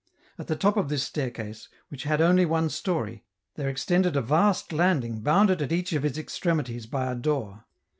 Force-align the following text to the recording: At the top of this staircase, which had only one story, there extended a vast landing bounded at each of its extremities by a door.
At 0.39 0.47
the 0.47 0.55
top 0.55 0.77
of 0.77 0.89
this 0.89 1.03
staircase, 1.03 1.69
which 1.89 2.05
had 2.05 2.21
only 2.21 2.43
one 2.43 2.71
story, 2.71 3.23
there 3.53 3.69
extended 3.69 4.15
a 4.15 4.21
vast 4.23 4.73
landing 4.73 5.21
bounded 5.21 5.61
at 5.61 5.71
each 5.71 5.93
of 5.93 6.03
its 6.03 6.17
extremities 6.17 6.87
by 6.87 7.11
a 7.11 7.13
door. 7.13 7.65